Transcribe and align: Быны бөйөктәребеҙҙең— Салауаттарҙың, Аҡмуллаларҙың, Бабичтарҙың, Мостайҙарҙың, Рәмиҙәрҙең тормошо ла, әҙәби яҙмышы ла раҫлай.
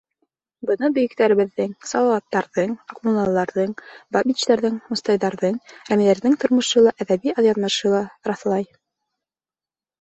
Быны 0.69 0.87
бөйөктәребеҙҙең— 0.93 1.75
Салауаттарҙың, 1.89 2.73
Аҡмуллаларҙың, 2.95 3.77
Бабичтарҙың, 4.17 4.81
Мостайҙарҙың, 4.95 5.61
Рәмиҙәрҙең 5.93 6.41
тормошо 6.47 6.87
ла, 6.89 6.97
әҙәби 7.07 7.35
яҙмышы 7.51 7.97
ла 7.97 8.05
раҫлай. 8.33 8.71